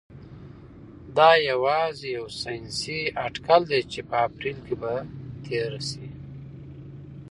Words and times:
دا 1.17 1.29
یوازې 1.49 2.07
یو 2.17 2.27
ساینسي 2.41 2.99
اټکل 3.25 3.61
دی 3.71 3.81
چې 3.91 3.99
په 4.09 4.15
اپریل 4.27 4.57
کې 4.65 4.75
به 4.81 4.93
تیره 5.45 5.79
شي. 5.89 6.07